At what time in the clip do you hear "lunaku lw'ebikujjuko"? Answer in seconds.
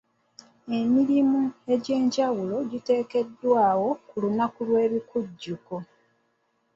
4.23-5.75